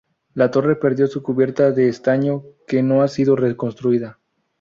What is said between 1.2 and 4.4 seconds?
cubierta de estaño, que no ha sido reconstruida.